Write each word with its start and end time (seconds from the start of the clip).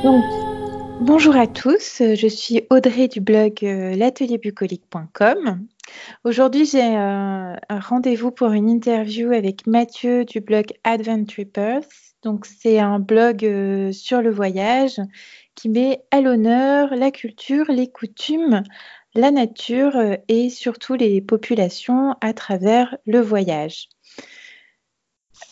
Bonjour 0.00 1.36
à 1.36 1.48
tous, 1.48 2.02
je 2.14 2.28
suis 2.28 2.62
Audrey 2.70 3.08
du 3.08 3.20
blog 3.20 3.64
euh, 3.64 3.96
l'atelierbucolique.com. 3.96 5.66
Aujourd'hui, 6.22 6.66
j'ai 6.66 6.84
euh, 6.96 7.56
un 7.68 7.80
rendez-vous 7.80 8.30
pour 8.30 8.52
une 8.52 8.68
interview 8.68 9.32
avec 9.32 9.66
Mathieu 9.66 10.24
du 10.24 10.40
blog 10.40 10.66
Adventurers. 10.84 11.88
Donc, 12.22 12.46
c'est 12.46 12.78
un 12.78 13.00
blog 13.00 13.44
euh, 13.44 13.90
sur 13.90 14.22
le 14.22 14.30
voyage 14.30 15.00
qui 15.56 15.68
met 15.68 16.04
à 16.12 16.20
l'honneur 16.20 16.94
la 16.94 17.10
culture, 17.10 17.64
les 17.68 17.90
coutumes, 17.90 18.62
la 19.16 19.32
nature 19.32 19.96
et 20.28 20.48
surtout 20.48 20.94
les 20.94 21.20
populations 21.20 22.14
à 22.20 22.34
travers 22.34 22.96
le 23.04 23.20
voyage. 23.20 23.88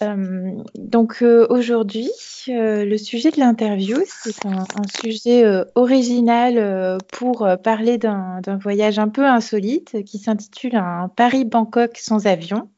Euh, 0.03 0.63
donc 0.75 1.23
euh, 1.23 1.47
aujourd'hui, 1.49 2.11
euh, 2.49 2.85
le 2.85 2.99
sujet 2.99 3.31
de 3.31 3.41
l'interview, 3.41 3.97
c'est 4.07 4.45
un, 4.45 4.65
sujet 5.01 5.45
original 5.75 6.99
pour 7.13 7.49
parler 7.63 7.99
d'un 7.99 8.59
voyage 8.61 8.99
un 8.99 9.09
peu 9.09 9.25
insolite 9.25 10.03
qui 10.05 10.19
s'intitule 10.19 10.77
un 10.77 11.09
Paris-Bangkok 11.09 11.97
sans 11.99 12.27
avion. 12.27 12.69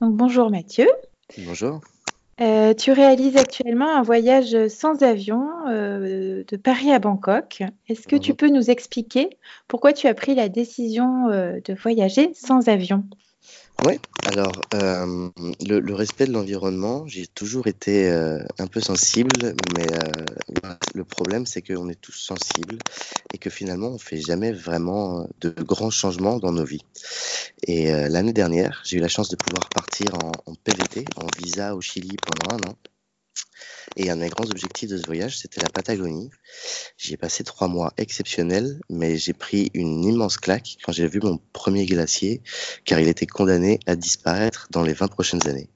Donc 0.00 0.14
bonjour 0.14 0.50
Mathieu. 0.50 0.88
Bonjour. 1.38 1.80
tu 2.38 2.92
réalises 2.92 3.36
actuellement 3.36 3.96
un 3.96 4.02
voyage 4.02 4.68
sans 4.68 5.02
avion 5.02 5.46
de 5.68 6.56
Paris 6.56 6.92
à 6.92 6.98
Bangkok. 6.98 7.62
Est-ce 7.88 8.08
que 8.08 8.16
tu 8.16 8.34
peux 8.34 8.48
nous 8.48 8.70
expliquer 8.70 9.30
pourquoi 9.68 9.92
tu 9.92 10.06
as 10.06 10.14
pris 10.14 10.34
la 10.34 10.48
décision 10.48 11.28
de 11.28 11.74
voyager 11.74 12.32
sans 12.34 12.68
avion? 12.68 13.04
Oui, 13.84 13.98
alors 14.26 14.60
euh, 14.74 15.28
le, 15.66 15.94
respect 15.94 16.26
de 16.26 16.32
l'environnement, 16.32 17.04
j'ai 17.08 17.26
toujours 17.26 17.66
été 17.66 18.10
euh, 18.10 18.38
un 18.60 18.68
peu 18.68 18.80
sensible, 18.80 19.54
mais 19.74 19.86
euh, 19.92 20.74
le 20.94 21.04
problème 21.04 21.46
c'est 21.46 21.62
qu'on 21.62 21.88
est 21.88 22.00
tous 22.00 22.12
sensibles 22.12 22.78
et 23.34 23.38
que 23.38 23.50
finalement 23.50 23.88
on 23.88 23.98
fait 23.98 24.20
jamais 24.20 24.52
vraiment 24.52 25.26
de 25.40 25.50
grands 25.50 25.90
changements 25.90 26.38
dans 26.38 26.52
nos 26.52 26.64
vies. 26.64 26.84
Et 27.66 27.90
l'année 28.08 28.32
dernière, 28.32 28.82
j'ai 28.84 28.98
eu 28.98 29.00
la 29.00 29.08
chance 29.08 29.28
de 29.28 29.36
pouvoir 29.36 29.68
partir 29.68 30.14
en, 30.14 30.32
en 30.50 30.54
PVT, 30.54 31.04
en 31.16 31.26
visa 31.42 31.74
au 31.74 31.80
Chili 31.80 32.16
pendant 32.24 32.56
un 32.56 32.70
an. 32.70 32.76
Et 33.96 34.10
un 34.10 34.16
des 34.16 34.28
grands 34.28 34.48
objectifs 34.48 34.88
de 34.88 34.96
ce 34.96 35.04
voyage, 35.04 35.38
c'était 35.38 35.60
la 35.60 35.68
Patagonie. 35.68 36.30
J'y 36.96 37.14
ai 37.14 37.16
passé 37.16 37.44
trois 37.44 37.68
mois 37.68 37.92
exceptionnels, 37.98 38.80
mais 38.88 39.16
j'ai 39.18 39.32
pris 39.32 39.70
une 39.74 40.04
immense 40.04 40.38
claque 40.38 40.76
quand 40.82 40.92
j'ai 40.92 41.06
vu 41.06 41.20
mon 41.22 41.38
premier 41.52 41.84
glacier, 41.84 42.42
car 42.84 43.00
il 43.00 43.08
était 43.08 43.26
condamné 43.26 43.80
à 43.86 43.96
disparaître 43.96 44.68
dans 44.70 44.82
les 44.82 44.94
20 44.94 45.08
prochaines 45.08 45.46
années. 45.46 45.68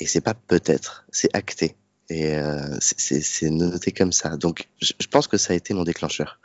Et 0.00 0.06
c'est 0.06 0.20
pas 0.20 0.34
peut-être, 0.34 1.06
c'est 1.10 1.34
acté. 1.34 1.74
Et 2.10 2.36
euh, 2.36 2.76
c'est 2.80 3.50
noté 3.50 3.92
comme 3.92 4.12
ça. 4.12 4.38
Donc, 4.38 4.68
je, 4.80 4.92
pense 5.10 5.26
que 5.26 5.36
ça 5.36 5.52
a 5.52 5.56
été 5.56 5.74
mon 5.74 5.84
déclencheur. 5.84 6.40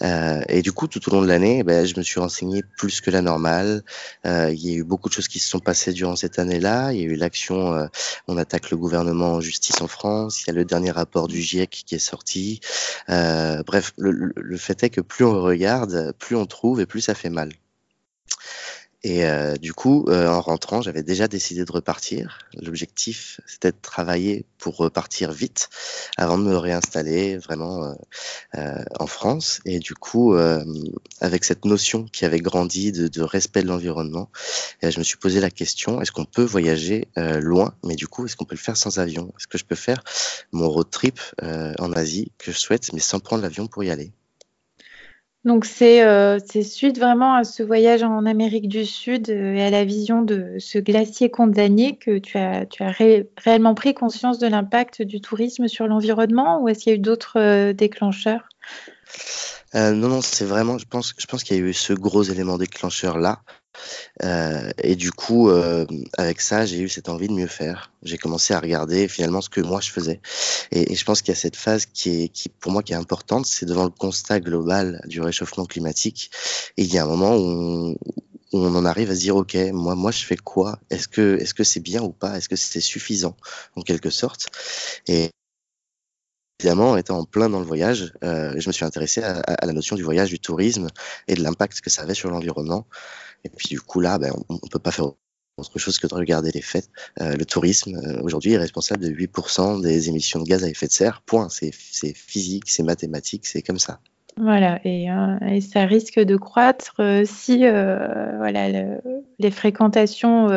Euh, 0.00 0.40
et 0.48 0.62
du 0.62 0.72
coup, 0.72 0.86
tout 0.86 1.06
au 1.08 1.12
long 1.12 1.20
de 1.20 1.26
l'année, 1.26 1.62
ben, 1.62 1.84
je 1.84 1.94
me 1.98 2.02
suis 2.02 2.20
renseigné 2.20 2.62
plus 2.78 3.02
que 3.02 3.10
la 3.10 3.20
normale. 3.20 3.82
Euh, 4.24 4.50
il 4.50 4.66
y 4.66 4.72
a 4.72 4.76
eu 4.76 4.84
beaucoup 4.84 5.10
de 5.10 5.14
choses 5.14 5.28
qui 5.28 5.40
se 5.40 5.48
sont 5.48 5.60
passées 5.60 5.92
durant 5.92 6.16
cette 6.16 6.38
année-là. 6.38 6.92
Il 6.92 7.00
y 7.00 7.02
a 7.02 7.06
eu 7.06 7.16
l'action 7.16 7.74
euh, 7.74 7.86
On 8.28 8.38
attaque 8.38 8.70
le 8.70 8.78
gouvernement 8.78 9.34
en 9.34 9.40
justice 9.42 9.80
en 9.82 9.88
France. 9.88 10.42
Il 10.42 10.46
y 10.48 10.50
a 10.50 10.54
le 10.54 10.64
dernier 10.64 10.90
rapport 10.90 11.28
du 11.28 11.42
GIEC 11.42 11.82
qui 11.86 11.94
est 11.94 11.98
sorti. 11.98 12.60
Euh, 13.10 13.62
bref, 13.64 13.92
le, 13.98 14.32
le 14.34 14.56
fait 14.56 14.82
est 14.84 14.90
que 14.90 15.02
plus 15.02 15.26
on 15.26 15.42
regarde, 15.42 16.14
plus 16.18 16.36
on 16.36 16.46
trouve 16.46 16.80
et 16.80 16.86
plus 16.86 17.02
ça 17.02 17.14
fait 17.14 17.30
mal. 17.30 17.50
Et 19.04 19.24
euh, 19.24 19.54
du 19.56 19.72
coup, 19.72 20.06
euh, 20.08 20.26
en 20.26 20.40
rentrant, 20.40 20.82
j'avais 20.82 21.04
déjà 21.04 21.28
décidé 21.28 21.64
de 21.64 21.70
repartir. 21.70 22.40
L'objectif, 22.54 23.40
c'était 23.46 23.70
de 23.70 23.76
travailler 23.80 24.44
pour 24.58 24.76
repartir 24.76 25.30
vite 25.30 25.70
avant 26.16 26.36
de 26.36 26.42
me 26.42 26.56
réinstaller 26.56 27.38
vraiment 27.38 27.94
euh, 28.56 28.84
en 28.98 29.06
France. 29.06 29.60
Et 29.64 29.78
du 29.78 29.94
coup, 29.94 30.34
avec 31.20 31.44
cette 31.44 31.64
notion 31.64 32.06
qui 32.06 32.24
avait 32.24 32.40
grandi 32.40 32.90
de, 32.90 33.06
de 33.06 33.22
respect 33.22 33.62
de 33.62 33.68
l'environnement, 33.68 34.30
je 34.82 34.98
me 34.98 35.04
suis 35.04 35.16
posé 35.16 35.40
la 35.40 35.50
question 35.50 36.02
est-ce 36.02 36.10
qu'on 36.10 36.24
peut 36.24 36.44
voyager 36.44 37.08
loin, 37.16 37.74
mais 37.84 37.94
du 37.94 38.08
coup, 38.08 38.26
est-ce 38.26 38.36
qu'on 38.36 38.44
peut 38.44 38.56
le 38.56 38.60
faire 38.60 38.76
sans 38.76 38.98
avion? 38.98 39.32
Est-ce 39.38 39.46
que 39.46 39.58
je 39.58 39.64
peux 39.64 39.76
faire 39.76 40.02
mon 40.52 40.68
road 40.68 40.90
trip 40.90 41.20
en 41.40 41.92
Asie 41.92 42.32
que 42.38 42.50
je 42.50 42.58
souhaite, 42.58 42.92
mais 42.92 43.00
sans 43.00 43.20
prendre 43.20 43.42
l'avion 43.42 43.68
pour 43.68 43.84
y 43.84 43.90
aller? 43.90 44.12
Donc 45.44 45.66
euh, 45.82 46.38
c'est 46.44 46.62
suite 46.62 46.98
vraiment 46.98 47.34
à 47.34 47.44
ce 47.44 47.62
voyage 47.62 48.02
en 48.02 48.26
Amérique 48.26 48.68
du 48.68 48.84
Sud 48.84 49.30
euh, 49.30 49.54
et 49.54 49.62
à 49.62 49.70
la 49.70 49.84
vision 49.84 50.22
de 50.22 50.56
ce 50.58 50.78
glacier 50.78 51.30
condamné 51.30 51.96
que 51.96 52.18
tu 52.18 52.36
as, 52.38 52.66
tu 52.66 52.82
as 52.82 52.90
réellement 52.90 53.74
pris 53.74 53.94
conscience 53.94 54.38
de 54.38 54.48
l'impact 54.48 55.02
du 55.02 55.20
tourisme 55.20 55.68
sur 55.68 55.86
l'environnement 55.86 56.60
ou 56.60 56.68
est-ce 56.68 56.80
qu'il 56.80 56.92
y 56.92 56.94
a 56.94 56.96
eu 56.96 57.00
d'autres 57.00 57.38
euh, 57.38 57.72
déclencheurs? 57.72 58.48
Non, 59.74 60.08
non, 60.08 60.22
c'est 60.22 60.46
vraiment, 60.46 60.78
je 60.78 60.86
pense, 60.86 61.14
je 61.18 61.26
pense 61.26 61.44
qu'il 61.44 61.56
y 61.56 61.60
a 61.60 61.62
eu 61.62 61.74
ce 61.74 61.92
gros 61.92 62.22
élément 62.22 62.56
déclencheur 62.56 63.18
là. 63.18 63.42
Euh, 64.24 64.70
et 64.82 64.96
du 64.96 65.12
coup, 65.12 65.50
euh, 65.50 65.86
avec 66.16 66.40
ça, 66.40 66.66
j'ai 66.66 66.80
eu 66.80 66.88
cette 66.88 67.08
envie 67.08 67.28
de 67.28 67.32
mieux 67.32 67.46
faire. 67.46 67.92
J'ai 68.02 68.18
commencé 68.18 68.54
à 68.54 68.60
regarder 68.60 69.08
finalement 69.08 69.40
ce 69.40 69.48
que 69.48 69.60
moi 69.60 69.80
je 69.80 69.90
faisais. 69.90 70.20
Et, 70.72 70.94
je 70.94 71.04
pense 71.04 71.22
qu'il 71.22 71.32
y 71.32 71.36
a 71.36 71.40
cette 71.40 71.56
phase 71.56 71.86
qui 71.86 72.24
est, 72.24 72.28
qui 72.28 72.48
pour 72.48 72.72
moi, 72.72 72.82
qui 72.82 72.92
est 72.92 72.96
importante, 72.96 73.46
c'est 73.46 73.66
devant 73.66 73.84
le 73.84 73.90
constat 73.90 74.40
global 74.40 75.00
du 75.06 75.20
réchauffement 75.20 75.66
climatique. 75.66 76.30
Il 76.76 76.92
y 76.92 76.98
a 76.98 77.04
un 77.04 77.08
moment 77.08 77.36
où 77.36 77.96
on, 78.52 78.74
en 78.74 78.84
arrive 78.84 79.10
à 79.10 79.14
se 79.14 79.20
dire, 79.20 79.36
ok, 79.36 79.56
moi, 79.72 79.94
moi, 79.94 80.10
je 80.10 80.24
fais 80.24 80.36
quoi? 80.36 80.78
Est-ce 80.90 81.08
que, 81.08 81.38
est-ce 81.40 81.54
que 81.54 81.64
c'est 81.64 81.80
bien 81.80 82.02
ou 82.02 82.10
pas? 82.10 82.36
Est-ce 82.36 82.48
que 82.48 82.56
c'est 82.56 82.80
suffisant 82.80 83.36
en 83.76 83.82
quelque 83.82 84.10
sorte? 84.10 84.48
Et 85.06 85.30
évidemment, 86.60 86.96
étant 86.96 87.18
en 87.18 87.24
plein 87.24 87.48
dans 87.48 87.60
le 87.60 87.66
voyage, 87.66 88.12
euh, 88.24 88.54
je 88.58 88.68
me 88.68 88.72
suis 88.72 88.84
intéressé 88.84 89.22
à, 89.22 89.38
à, 89.40 89.66
la 89.66 89.72
notion 89.72 89.94
du 89.96 90.02
voyage, 90.02 90.30
du 90.30 90.40
tourisme 90.40 90.88
et 91.28 91.34
de 91.34 91.42
l'impact 91.42 91.80
que 91.80 91.90
ça 91.90 92.02
avait 92.02 92.14
sur 92.14 92.30
l'environnement. 92.30 92.86
Et 93.44 93.48
puis 93.48 93.68
du 93.68 93.80
coup 93.80 94.00
là, 94.00 94.18
ben, 94.18 94.32
on 94.48 94.54
ne 94.54 94.68
peut 94.70 94.80
pas 94.80 94.90
faire 94.90 95.12
autre 95.58 95.78
chose 95.78 95.98
que 95.98 96.06
de 96.06 96.14
regarder 96.14 96.50
les 96.52 96.62
faits. 96.62 96.88
Euh, 97.20 97.36
le 97.36 97.44
tourisme, 97.44 97.96
euh, 97.96 98.22
aujourd'hui, 98.22 98.52
est 98.52 98.58
responsable 98.58 99.04
de 99.04 99.10
8% 99.10 99.82
des 99.82 100.08
émissions 100.08 100.40
de 100.40 100.48
gaz 100.48 100.64
à 100.64 100.68
effet 100.68 100.86
de 100.86 100.92
serre. 100.92 101.22
Point. 101.22 101.48
C'est 101.48 101.72
physique, 101.72 102.70
c'est 102.70 102.82
mathématique, 102.82 103.46
c'est 103.46 103.62
comme 103.62 103.78
ça. 103.78 104.00
Voilà, 104.40 104.78
et, 104.84 105.10
euh, 105.10 105.36
et, 105.48 105.60
ça 105.60 105.84
risque 105.84 106.20
de 106.20 106.36
croître 106.36 106.94
euh, 107.00 107.24
si 107.24 107.66
euh, 107.66 108.36
voilà, 108.36 108.68
le, 108.70 109.00
les 109.40 109.50
fréquentations 109.50 110.48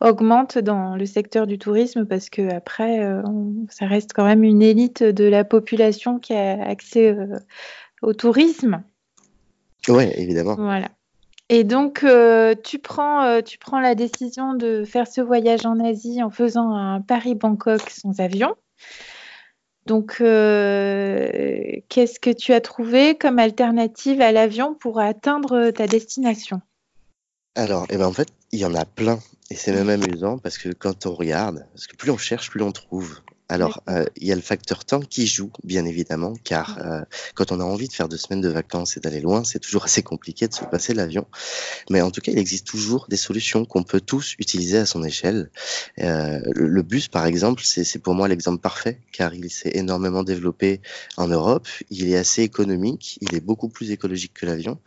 augmentent 0.00 0.58
dans 0.58 0.96
le 0.96 1.06
secteur 1.06 1.46
du 1.46 1.58
tourisme, 1.58 2.06
parce 2.06 2.28
que 2.28 2.52
après, 2.52 3.00
ça 3.68 3.86
reste 3.86 4.12
quand 4.14 4.24
même 4.24 4.42
une 4.42 4.62
élite 4.62 5.02
de 5.02 5.24
la 5.24 5.44
population 5.44 6.18
qui 6.18 6.34
a 6.34 6.62
accès 6.64 7.16
au 8.02 8.12
tourisme. 8.12 8.82
Oui, 9.88 10.04
évidemment. 10.16 10.56
Voilà. 10.56 10.88
Et 11.50 11.64
donc, 11.64 12.04
tu, 12.64 12.78
prends, 12.78 13.42
tu 13.42 13.58
prends 13.58 13.80
la 13.80 13.94
décision 13.94 14.54
de 14.54 14.84
faire 14.84 15.06
ce 15.06 15.20
voyage 15.20 15.66
en 15.66 15.78
Asie 15.78 16.22
en 16.22 16.30
faisant 16.30 16.74
un 16.74 17.00
Paris-Bangkok 17.00 17.90
sans 17.90 18.20
avion. 18.20 18.54
Donc, 19.86 20.18
euh, 20.20 21.28
qu'est-ce 21.88 22.18
que 22.18 22.30
tu 22.30 22.52
as 22.52 22.60
trouvé 22.60 23.16
comme 23.16 23.38
alternative 23.38 24.20
à 24.20 24.32
l'avion 24.32 24.74
pour 24.74 25.00
atteindre 25.00 25.70
ta 25.70 25.86
destination? 25.86 26.60
Alors, 27.54 27.86
eh 27.90 27.96
ben, 27.96 28.06
en 28.06 28.12
fait, 28.12 28.28
il 28.52 28.60
y 28.60 28.64
en 28.64 28.74
a 28.74 28.84
plein. 28.84 29.18
Et 29.50 29.56
c'est 29.56 29.72
même 29.72 29.90
amusant 29.90 30.38
parce 30.38 30.56
que 30.56 30.70
quand 30.70 31.06
on 31.06 31.14
regarde, 31.14 31.66
parce 31.72 31.86
que 31.86 31.96
plus 31.96 32.10
on 32.10 32.16
cherche, 32.16 32.50
plus 32.50 32.62
on 32.62 32.72
trouve. 32.72 33.20
Alors, 33.50 33.82
euh, 33.90 34.06
il 34.16 34.26
y 34.26 34.32
a 34.32 34.34
le 34.34 34.40
facteur 34.40 34.86
temps 34.86 35.00
qui 35.00 35.26
joue, 35.26 35.50
bien 35.64 35.84
évidemment, 35.84 36.32
car 36.44 36.78
euh, 36.78 37.02
quand 37.34 37.52
on 37.52 37.60
a 37.60 37.64
envie 37.64 37.88
de 37.88 37.92
faire 37.92 38.08
deux 38.08 38.16
semaines 38.16 38.40
de 38.40 38.48
vacances 38.48 38.96
et 38.96 39.00
d'aller 39.00 39.20
loin, 39.20 39.44
c'est 39.44 39.58
toujours 39.58 39.84
assez 39.84 40.02
compliqué 40.02 40.48
de 40.48 40.54
se 40.54 40.64
passer 40.64 40.94
l'avion. 40.94 41.26
Mais 41.90 42.00
en 42.00 42.10
tout 42.10 42.22
cas, 42.22 42.32
il 42.32 42.38
existe 42.38 42.66
toujours 42.66 43.06
des 43.08 43.18
solutions 43.18 43.66
qu'on 43.66 43.82
peut 43.82 44.00
tous 44.00 44.34
utiliser 44.38 44.78
à 44.78 44.86
son 44.86 45.04
échelle. 45.04 45.50
Euh, 45.98 46.40
le, 46.54 46.82
bus, 46.82 47.08
par 47.08 47.26
exemple, 47.26 47.62
c'est 47.64 47.98
pour 47.98 48.14
moi 48.14 48.28
l'exemple 48.28 48.62
parfait, 48.62 48.98
car 49.12 49.34
il 49.34 49.50
s'est 49.50 49.72
énormément 49.74 50.22
développé 50.22 50.80
en 51.18 51.28
Europe. 51.28 51.68
Il 51.90 52.08
est 52.08 52.16
assez 52.16 52.42
économique, 52.42 53.18
il 53.20 53.34
est 53.34 53.44
beaucoup 53.44 53.68
plus 53.68 53.90
écologique 53.90 54.32
que 54.32 54.46
l'avion. 54.46 54.78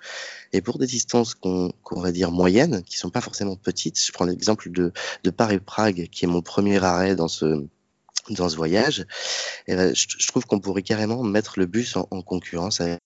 Et 0.52 0.62
pour 0.62 0.80
des 0.80 0.88
distances 0.88 1.36
qu'on 1.36 1.72
va 1.92 2.12
dire 2.12 2.32
moyennes, 2.32 2.82
qui 2.84 2.98
sont 2.98 3.12
pas 3.12 3.22
forcément 3.22 3.56
petites, 3.56 4.04
je 4.04 4.12
prends 4.12 4.26
l'exemple 4.26 4.72
de, 4.72 4.92
de 5.24 5.30
Paris-Prague, 5.30 6.08
qui 6.12 6.26
est 6.26 6.28
mon 6.28 6.42
premier 6.42 6.84
arrêt 6.84 7.16
dans 7.16 7.28
ce 7.28 7.68
dans 8.34 8.50
ce 8.50 8.56
voyage, 8.56 9.06
et 9.68 9.76
ben, 9.76 9.96
je, 9.96 10.28
trouve 10.28 10.46
qu'on 10.46 10.60
pourrait 10.60 10.84
carrément 10.84 11.24
mettre 11.24 11.60
le 11.60 11.66
bus 11.66 11.96
en, 11.96 12.22
concurrence 12.22 12.82
avec, 12.82 13.00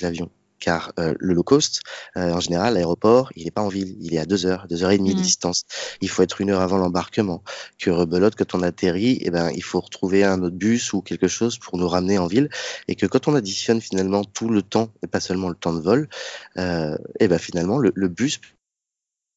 l'avion. 0.00 0.30
Car 0.58 0.92
euh, 0.98 1.14
le 1.18 1.34
low 1.34 1.42
cost, 1.42 1.82
euh, 2.16 2.32
en 2.32 2.40
général, 2.40 2.74
l'aéroport, 2.74 3.30
il 3.36 3.44
n'est 3.44 3.50
pas 3.50 3.60
en 3.60 3.68
ville, 3.68 3.94
il 4.00 4.14
est 4.14 4.18
à 4.18 4.24
deux 4.24 4.46
heures, 4.46 4.66
deux 4.68 4.82
heures 4.82 4.90
et 4.90 4.96
demie 4.96 5.12
de 5.12 5.18
mmh. 5.18 5.22
distance. 5.22 5.64
Il 6.00 6.08
faut 6.08 6.22
être 6.22 6.40
une 6.40 6.50
heure 6.50 6.62
avant 6.62 6.78
l'embarquement. 6.78 7.42
Que 7.78 7.90
rebelote, 7.90 8.36
quand 8.36 8.54
on 8.54 8.62
atterrit, 8.62 9.18
eh 9.20 9.30
ben, 9.30 9.50
il 9.54 9.62
faut 9.62 9.80
retrouver 9.80 10.24
un 10.24 10.40
autre 10.42 10.56
bus 10.56 10.94
ou 10.94 11.02
quelque 11.02 11.28
chose 11.28 11.58
pour 11.58 11.76
nous 11.76 11.86
ramener 11.86 12.16
en 12.16 12.26
ville. 12.26 12.48
Et 12.88 12.94
que 12.94 13.04
quand 13.04 13.28
on 13.28 13.34
additionne 13.34 13.82
finalement 13.82 14.24
tout 14.24 14.48
le 14.48 14.62
temps, 14.62 14.88
et 15.02 15.06
pas 15.06 15.20
seulement 15.20 15.50
le 15.50 15.56
temps 15.56 15.74
de 15.74 15.80
vol, 15.80 16.08
euh, 16.56 16.96
et 17.20 17.28
ben 17.28 17.38
finalement, 17.38 17.76
le, 17.76 17.92
le 17.94 18.08
bus 18.08 18.40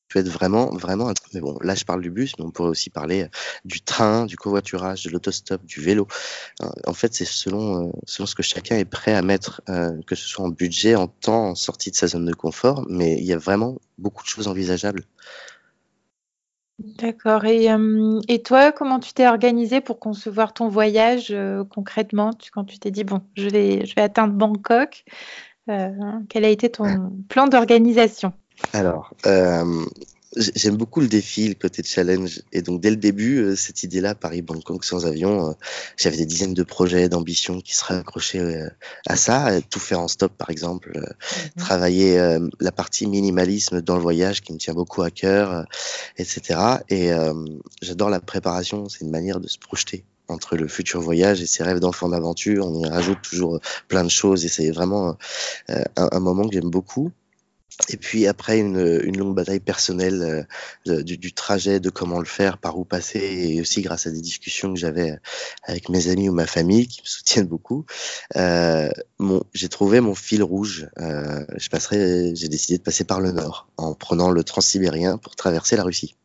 peut 0.10 0.20
être 0.20 0.28
vraiment, 0.28 0.72
vraiment. 0.76 1.14
Mais 1.34 1.40
bon, 1.40 1.58
là, 1.62 1.76
je 1.76 1.86
parle 1.86 2.02
du 2.02 2.10
bus, 2.10 2.34
mais 2.38 2.46
on 2.46 2.52
pourrait 2.52 2.70
aussi 2.70 2.90
parler 2.90 3.28
du 3.64 3.82
train, 3.82 4.26
du 4.26 4.36
covoiturage, 4.36 5.04
de 5.04 5.10
l'autostop, 5.12 5.64
du 5.66 5.80
vélo. 5.80 6.08
En 6.86 6.94
fait, 6.94 7.14
c'est 7.14 7.26
selon, 7.26 7.94
selon 8.06 8.26
ce 8.26 8.36
que 8.36 8.44
chacun 8.44 8.78
est 8.78 8.86
prêt 8.86 9.14
à 9.14 9.22
mettre, 9.22 9.62
que 9.68 10.16
ce 10.16 10.28
soit 10.28 10.46
en 10.46 10.50
budget, 10.50 10.96
en 10.96 11.08
temps, 11.08 11.50
en 11.50 11.56
sortie 11.56 11.92
de 11.92 11.96
sa 11.96 12.08
zone 12.08 12.26
de 12.26 12.34
confort. 12.34 12.86
Mais 12.90 13.18
il 13.18 13.26
y 13.26 13.34
a 13.34 13.38
vraiment 13.38 13.78
beaucoup 13.98 14.24
de 14.24 14.30
choses 14.30 14.48
envisageables. 14.48 15.04
D'accord. 16.80 17.46
Et, 17.46 17.68
et, 18.28 18.42
toi, 18.42 18.72
comment 18.72 19.00
tu 19.00 19.14
t'es 19.14 19.28
organisé 19.28 19.82
pour 19.82 20.00
concevoir 20.00 20.54
ton 20.54 20.70
voyage 20.70 21.36
concrètement? 21.70 22.32
Quand 22.54 22.64
tu 22.64 22.80
t'es 22.80 22.92
dit, 22.92 23.04
bon, 23.04 23.22
je 23.36 23.50
vais, 23.50 23.86
je 23.86 23.94
vais 23.96 24.02
atteindre 24.02 24.34
Bangkok, 24.34 25.04
quel 25.68 26.46
a 26.46 26.50
été 26.50 26.72
ton 26.72 27.12
plan 27.30 27.48
d'organisation? 27.48 28.34
Alors, 28.74 29.14
euh, 29.26 29.86
J'aime 30.36 30.78
beaucoup 30.78 31.02
le 31.02 31.08
défi, 31.08 31.48
le 31.48 31.56
côté 31.56 31.82
challenge. 31.84 32.44
Et 32.54 32.62
donc, 32.62 32.82
dès 32.82 32.92
le 32.92 32.98
début, 32.98 33.40
euh, 33.40 33.56
cette 33.56 33.82
idée-là, 33.82 34.14
Paris-Bangkok 34.14 34.86
sans 34.86 35.08
avion, 35.08 35.50
euh, 35.50 35.54
j'avais 35.98 36.18
des 36.18 36.28
dizaines 36.28 36.54
de 36.54 36.62
projets, 36.62 37.10
d'ambitions 37.10 37.62
qui 37.62 37.76
seraient 37.76 37.98
accrochés 37.98 38.40
euh, 38.40 38.70
à 39.08 39.16
ça. 39.16 39.60
Tout 39.72 39.80
faire 39.80 40.00
en 40.00 40.08
stop, 40.08 40.32
par 40.38 40.52
exemple. 40.52 40.92
Mhm. 40.96 41.52
Travailler 41.58 42.38
la 42.60 42.72
partie 42.72 43.08
minimalisme 43.08 43.82
dans 43.82 43.96
le 43.96 44.02
voyage 44.02 44.42
qui 44.42 44.54
me 44.54 44.60
tient 44.60 44.76
beaucoup 44.76 45.02
à 45.02 45.10
cœur, 45.10 45.66
etc. 46.18 46.60
Et 46.90 47.12
j'adore 47.82 48.10
la 48.10 48.20
préparation. 48.20 48.88
C'est 48.88 49.02
une 49.02 49.12
manière 49.12 49.40
de 49.40 49.48
se 49.48 49.58
projeter 49.58 50.04
entre 50.28 50.58
le 50.58 50.68
futur 50.68 51.02
voyage 51.02 51.42
et 51.42 51.48
ses 51.48 51.64
rêves 51.64 51.80
d'enfant 51.80 52.10
d'aventure. 52.10 52.68
On 52.68 52.84
y 52.84 52.88
rajoute 52.88 53.22
toujours 53.22 53.60
plein 53.88 54.04
de 54.04 54.10
choses 54.10 54.46
et 54.46 54.50
c'est 54.50 54.70
vraiment 54.72 55.18
un, 55.70 56.10
un 56.12 56.20
moment 56.20 56.48
que 56.48 56.54
j'aime 56.54 56.70
beaucoup. 56.70 57.12
Et 57.88 57.98
puis 57.98 58.28
après 58.28 58.60
une, 58.60 59.02
une 59.04 59.18
longue 59.18 59.36
bataille 59.36 59.62
personnelle 59.62 60.46
euh, 60.88 61.04
du, 61.04 61.18
du, 61.18 61.34
trajet, 61.34 61.80
de 61.80 61.90
comment 61.90 62.20
le 62.20 62.26
faire, 62.26 62.58
par 62.58 62.78
où 62.78 62.84
passer, 62.84 63.20
et 63.20 63.62
aussi 63.62 63.82
grâce 63.82 64.06
à 64.06 64.12
des 64.12 64.20
discussions 64.20 64.74
que 64.74 64.80
j'avais 64.80 65.18
avec 65.64 65.88
mes 65.88 66.10
amis 66.10 66.28
ou 66.28 66.34
ma 66.34 66.46
famille 66.46 66.88
qui 66.88 67.02
me 67.02 67.08
soutiennent 67.08 67.48
beaucoup, 67.48 67.86
euh, 68.36 68.90
j'ai 69.54 69.70
trouvé 69.70 70.02
mon 70.02 70.14
fil 70.14 70.44
rouge. 70.44 70.90
Euh, 71.00 71.46
j'ai 71.58 72.48
décidé 72.50 72.78
de 72.78 72.84
passer 72.84 73.06
par 73.06 73.22
le 73.22 73.32
nord 73.32 73.70
en 73.78 73.94
prenant 73.94 74.30
le 74.30 74.44
transsibérien 74.44 75.18
pour 75.18 75.36
traverser 75.36 75.78
la 75.78 75.84
Russie. 75.84 76.16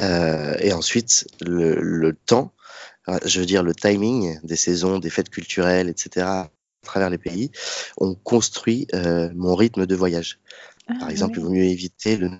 Euh, 0.00 0.54
et 0.60 0.72
ensuite 0.72 1.26
le, 1.40 1.80
le 1.80 2.12
temps, 2.12 2.52
je 3.24 3.40
veux 3.40 3.46
dire 3.46 3.62
le 3.62 3.74
timing 3.74 4.38
des 4.44 4.56
saisons, 4.56 4.98
des 4.98 5.10
fêtes 5.10 5.30
culturelles, 5.30 5.88
etc 5.88 6.44
travers 6.86 7.10
les 7.10 7.18
pays, 7.18 7.50
on 7.98 8.14
construit 8.14 8.86
euh, 8.94 9.30
mon 9.34 9.54
rythme 9.54 9.86
de 9.86 9.94
voyage. 9.94 10.38
Ah, 10.88 10.94
Par 10.98 11.10
exemple, 11.10 11.38
il 11.38 11.42
vaut 11.42 11.50
mieux 11.50 11.64
éviter 11.64 12.16
le 12.16 12.30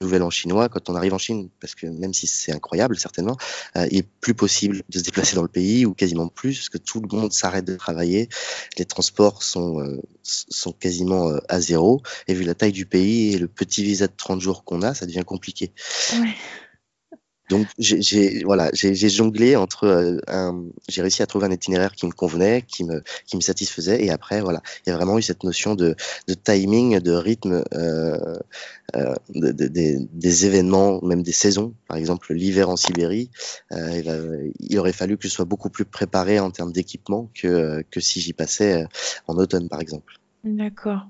nouvel 0.00 0.22
an 0.22 0.30
chinois 0.30 0.68
quand 0.68 0.90
on 0.90 0.94
arrive 0.94 1.14
en 1.14 1.18
Chine, 1.18 1.48
parce 1.60 1.74
que 1.74 1.86
même 1.86 2.12
si 2.12 2.26
c'est 2.26 2.52
incroyable, 2.52 2.98
certainement, 2.98 3.36
euh, 3.76 3.86
il 3.90 3.98
est 3.98 4.08
plus 4.20 4.34
possible 4.34 4.82
de 4.88 4.98
se 4.98 5.04
déplacer 5.04 5.36
dans 5.36 5.42
le 5.42 5.48
pays, 5.48 5.86
ou 5.86 5.94
quasiment 5.94 6.28
plus, 6.28 6.58
parce 6.58 6.68
que 6.68 6.78
tout 6.78 7.00
le 7.00 7.08
monde 7.16 7.32
s'arrête 7.32 7.64
de 7.64 7.76
travailler, 7.76 8.28
les 8.76 8.84
transports 8.84 9.42
sont, 9.42 9.80
euh, 9.80 10.00
sont 10.22 10.72
quasiment 10.72 11.30
euh, 11.30 11.38
à 11.48 11.60
zéro, 11.60 12.02
et 12.28 12.34
vu 12.34 12.44
la 12.44 12.54
taille 12.54 12.72
du 12.72 12.86
pays 12.86 13.34
et 13.34 13.38
le 13.38 13.48
petit 13.48 13.82
visa 13.82 14.06
de 14.06 14.14
30 14.16 14.40
jours 14.40 14.64
qu'on 14.64 14.82
a, 14.82 14.94
ça 14.94 15.06
devient 15.06 15.24
compliqué. 15.24 15.72
Ouais. 16.20 16.34
Donc 17.50 17.66
j'ai 17.78 18.42
voilà, 18.44 18.70
j'ai 18.72 19.08
jonglé 19.08 19.54
entre 19.56 19.84
euh, 19.84 20.18
un, 20.28 20.64
j'ai 20.88 21.02
réussi 21.02 21.22
à 21.22 21.26
trouver 21.26 21.46
un 21.46 21.50
itinéraire 21.50 21.94
qui 21.94 22.06
me 22.06 22.12
convenait, 22.12 22.62
qui 22.62 22.84
me 22.84 23.02
qui 23.26 23.36
me 23.36 23.42
satisfaisait, 23.42 24.02
et 24.02 24.10
après 24.10 24.40
voilà, 24.40 24.62
il 24.86 24.90
y 24.90 24.92
a 24.92 24.96
vraiment 24.96 25.18
eu 25.18 25.22
cette 25.22 25.44
notion 25.44 25.74
de, 25.74 25.94
de 26.26 26.34
timing, 26.34 27.00
de 27.00 27.12
rythme, 27.12 27.62
euh, 27.74 28.38
euh, 28.96 29.14
de, 29.34 29.52
de, 29.52 29.68
des 29.68 30.46
événements, 30.46 31.00
même 31.02 31.22
des 31.22 31.32
saisons. 31.32 31.74
Par 31.86 31.98
exemple, 31.98 32.32
l'hiver 32.32 32.70
en 32.70 32.76
Sibérie, 32.76 33.30
euh, 33.72 33.90
il, 33.92 34.52
il, 34.60 34.78
aurait 34.78 34.92
fallu 34.92 35.18
que 35.18 35.28
je 35.28 35.32
sois 35.32 35.44
beaucoup 35.44 35.70
plus 35.70 35.84
préparé 35.84 36.40
en 36.40 36.50
termes 36.50 36.72
d'équipement 36.72 37.30
que 37.34 37.84
que 37.90 38.00
si 38.00 38.20
j'y 38.20 38.32
passais 38.32 38.86
en 39.26 39.36
automne, 39.36 39.68
par 39.68 39.80
exemple. 39.80 40.14
D'accord. 40.44 41.06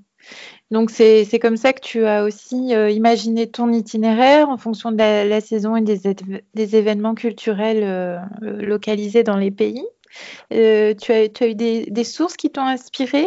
Donc 0.71 0.91
c'est 0.91 1.39
comme 1.41 1.57
ça 1.57 1.73
que 1.73 1.81
tu 1.81 2.05
as 2.05 2.25
aussi 2.25 2.75
euh, 2.75 2.91
imaginé 2.91 3.49
ton 3.49 3.71
itinéraire 3.73 4.49
en 4.49 4.57
fonction 4.57 4.91
de 4.91 4.97
la, 4.97 5.41
saison 5.41 5.77
et 5.77 5.83
des, 5.83 6.01
des 6.55 6.77
événements 6.77 7.15
culturels 7.15 7.83
euh, 7.83 8.19
localisés 8.41 9.23
dans 9.23 9.37
les 9.37 9.51
pays. 9.51 9.85
Euh, 10.53 10.95
tu, 10.95 11.13
as, 11.13 11.29
tu, 11.29 11.45
as, 11.45 11.49
eu 11.49 11.55
des, 11.55 11.87
des 11.87 12.05
sources 12.05 12.37
qui 12.37 12.51
t'ont 12.51 12.67
inspiré 12.67 13.27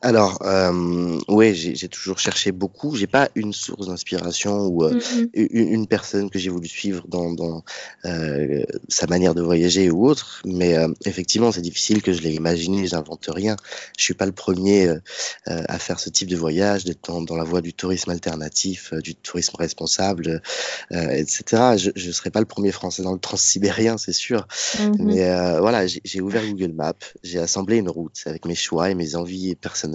alors, 0.00 0.38
euh, 0.42 1.18
oui, 1.26 1.54
j'ai 1.54 1.88
toujours 1.88 2.20
cherché 2.20 2.52
beaucoup. 2.52 2.94
J'ai 2.94 3.08
pas 3.08 3.30
une 3.34 3.52
source 3.52 3.88
d'inspiration 3.88 4.66
ou 4.66 4.84
euh, 4.84 4.94
mm-hmm. 4.94 5.48
une, 5.50 5.88
personne 5.88 6.30
que 6.30 6.38
j'ai 6.38 6.50
voulu 6.50 6.68
suivre 6.68 7.04
dans, 7.08 7.32
dans 7.32 7.64
euh, 8.04 8.62
sa 8.88 9.08
manière 9.08 9.34
de 9.34 9.42
voyager 9.42 9.90
ou 9.90 10.06
autre. 10.06 10.42
Mais 10.44 10.76
euh, 10.76 10.88
effectivement, 11.04 11.50
c'est 11.50 11.62
difficile 11.62 12.00
que 12.02 12.12
je 12.12 12.22
l'ai 12.22 12.32
imaginé. 12.32 12.86
J'invente 12.86 13.28
rien. 13.28 13.56
Je 13.98 14.04
suis 14.04 14.14
pas 14.14 14.26
le 14.26 14.32
premier 14.32 14.86
euh, 14.86 15.00
à 15.44 15.80
faire 15.80 15.98
ce 15.98 16.10
type 16.10 16.28
de 16.28 16.36
voyage, 16.36 16.84
d'être 16.84 17.10
dans, 17.10 17.22
dans, 17.22 17.36
la 17.36 17.44
voie 17.44 17.60
du 17.60 17.72
tourisme 17.72 18.10
alternatif, 18.10 18.94
du 18.94 19.16
tourisme 19.16 19.56
responsable, 19.56 20.42
etc. 20.90 21.76
Je, 21.76 21.90
je 21.96 22.10
serai 22.12 22.30
pas 22.30 22.40
le 22.40 22.46
premier 22.46 22.70
Français 22.70 23.02
dans 23.02 23.12
le 23.12 23.18
transsibérien, 23.18 23.98
c'est 23.98 24.12
sûr. 24.12 24.46
Mm-hmm. 24.76 25.02
Mais 25.02 25.58
voilà, 25.60 25.86
j'ai 25.86 26.20
ouvert 26.20 26.46
Google 26.46 26.72
Maps, 26.72 26.94
j'ai 27.24 27.38
assemblé 27.38 27.78
une 27.78 27.88
route 27.88 28.22
avec 28.26 28.44
mes 28.44 28.54
choix 28.54 28.90
et 28.90 28.94
mes 28.94 29.16
envies 29.16 29.54
personnelles 29.56 29.87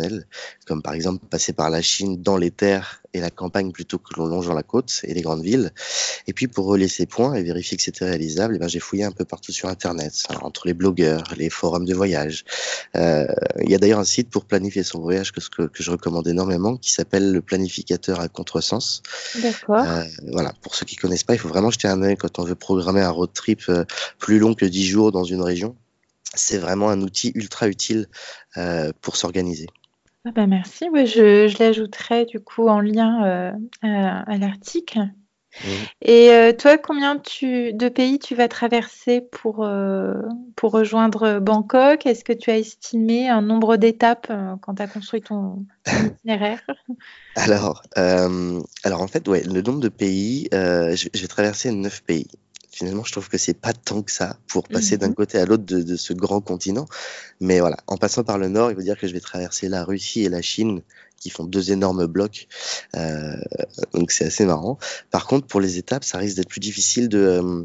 comme 0.65 0.81
par 0.81 0.93
exemple 0.93 1.25
passer 1.29 1.53
par 1.53 1.69
la 1.69 1.81
Chine 1.81 2.21
dans 2.21 2.37
les 2.37 2.51
terres 2.51 3.01
et 3.13 3.19
la 3.19 3.29
campagne 3.29 3.71
plutôt 3.71 3.99
que 3.99 4.13
l'on 4.17 4.25
longe 4.25 4.47
dans 4.47 4.53
la 4.53 4.63
côte 4.63 5.01
et 5.03 5.13
les 5.13 5.21
grandes 5.21 5.43
villes. 5.43 5.71
Et 6.27 6.33
puis 6.33 6.47
pour 6.47 6.65
relier 6.65 6.87
ces 6.87 7.05
points 7.05 7.35
et 7.35 7.43
vérifier 7.43 7.77
que 7.77 7.83
c'était 7.83 8.05
réalisable, 8.05 8.55
eh 8.55 8.59
ben, 8.59 8.67
j'ai 8.67 8.79
fouillé 8.79 9.03
un 9.03 9.11
peu 9.11 9.23
partout 9.23 9.51
sur 9.51 9.69
Internet, 9.69 10.23
entre 10.41 10.67
les 10.67 10.73
blogueurs, 10.73 11.23
les 11.37 11.49
forums 11.49 11.85
de 11.85 11.93
voyage. 11.93 12.43
Euh, 12.95 13.27
il 13.61 13.69
y 13.69 13.75
a 13.75 13.77
d'ailleurs 13.77 13.99
un 13.99 14.03
site 14.05 14.29
pour 14.29 14.45
planifier 14.45 14.83
son 14.83 14.99
voyage 14.99 15.31
que, 15.31 15.39
que, 15.39 15.63
que 15.63 15.83
je 15.83 15.91
recommande 15.91 16.27
énormément, 16.27 16.77
qui 16.77 16.91
s'appelle 16.91 17.31
le 17.31 17.41
planificateur 17.41 18.19
à 18.19 18.27
contresens. 18.29 19.03
D'accord. 19.35 19.85
Euh, 19.85 20.03
voilà, 20.31 20.53
pour 20.61 20.75
ceux 20.75 20.85
qui 20.85 20.95
connaissent 20.95 21.23
pas, 21.23 21.33
il 21.33 21.39
faut 21.39 21.49
vraiment 21.49 21.71
jeter 21.71 21.87
un 21.87 22.01
œil 22.01 22.17
quand 22.17 22.39
on 22.39 22.43
veut 22.43 22.55
programmer 22.55 23.01
un 23.01 23.09
road 23.09 23.31
trip 23.33 23.61
euh, 23.69 23.85
plus 24.19 24.39
long 24.39 24.53
que 24.53 24.65
10 24.65 24.85
jours 24.85 25.11
dans 25.11 25.23
une 25.23 25.41
région. 25.41 25.75
C'est 26.35 26.57
vraiment 26.57 26.89
un 26.89 27.01
outil 27.01 27.31
ultra 27.35 27.67
utile 27.67 28.07
euh, 28.57 28.91
pour 29.01 29.17
s'organiser. 29.17 29.67
Ah 30.25 30.31
bah 30.31 30.47
merci, 30.47 30.85
je, 30.93 31.49
je 31.49 31.59
l'ajouterai 31.59 32.25
du 32.25 32.39
coup 32.39 32.69
en 32.69 32.79
lien 32.79 33.25
euh, 33.25 33.51
à, 33.81 34.37
l'article. 34.37 34.99
Mmh. 34.99 35.67
Et 36.01 36.29
euh, 36.31 36.53
toi, 36.53 36.77
combien 36.77 37.19
tu, 37.19 37.73
de 37.73 37.89
pays 37.89 38.19
tu 38.19 38.33
vas 38.33 38.47
traverser 38.47 39.19
pour, 39.19 39.65
euh, 39.65 40.13
pour 40.55 40.71
rejoindre 40.71 41.39
Bangkok? 41.39 42.05
Est-ce 42.05 42.23
que 42.23 42.31
tu 42.31 42.51
as 42.51 42.57
estimé 42.57 43.27
un 43.27 43.41
nombre 43.41 43.75
d'étapes 43.75 44.31
quand 44.61 44.75
tu 44.75 44.81
as 44.81 44.87
construit 44.87 45.21
ton, 45.21 45.65
itinéraire? 46.05 46.61
Alors, 47.35 47.83
alors, 47.95 49.01
en 49.01 49.07
fait, 49.07 49.27
ouais, 49.27 49.43
le 49.43 49.61
nombre 49.61 49.81
de 49.81 49.89
pays, 49.89 50.47
je, 50.53 51.09
je, 51.13 51.21
vais 51.21 51.27
traverser 51.27 51.69
neuf 51.71 52.01
pays 52.01 52.27
finalement, 52.73 53.03
je 53.03 53.11
trouve 53.11 53.29
que 53.29 53.37
c'est 53.37 53.53
pas 53.53 53.71
tant 53.71 54.01
que 54.01 54.11
ça 54.11 54.37
pour 54.47 54.67
passer 54.67 54.97
d'un 54.97 55.09
mhm. 55.09 55.15
côté 55.15 55.37
à 55.37 55.45
l'autre 55.45 55.63
de, 55.63 55.95
ce 55.95 56.13
grand 56.13 56.41
continent. 56.41 56.87
Mais 57.39 57.59
voilà, 57.59 57.77
en 57.87 57.97
passant 57.97 58.23
par 58.23 58.37
le 58.37 58.49
nord, 58.49 58.71
il 58.71 58.77
veut 58.77 58.83
dire 58.83 58.97
que 58.97 59.07
je 59.07 59.13
vais 59.13 59.19
traverser 59.19 59.69
la 59.69 59.83
Russie 59.83 60.23
et 60.23 60.29
la 60.29 60.41
Chine 60.41 60.81
qui 61.19 61.29
font 61.29 61.45
deux 61.45 61.71
énormes 61.71 62.07
blocs. 62.07 62.47
Euh, 62.95 63.37
donc 63.93 64.11
c'est 64.11 64.25
assez 64.25 64.45
marrant. 64.45 64.77
Par 65.11 65.27
contre, 65.27 65.47
pour 65.47 65.61
les 65.61 65.77
étapes, 65.77 66.03
ça 66.03 66.17
risque 66.17 66.35
d'être 66.35 66.49
plus 66.49 66.59
difficile 66.59 67.09
de 67.09 67.19
euh, 67.19 67.63